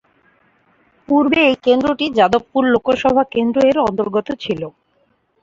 পূর্বে 1.09 1.39
এই 1.45 1.57
কেন্দ্রটি 1.65 2.05
যাদবপুর 2.17 2.63
লোকসভা 2.73 3.23
কেন্দ্র 3.33 3.57
এর 3.69 3.77
অন্তর্গত 3.81 4.27
ছিল। 4.43 4.61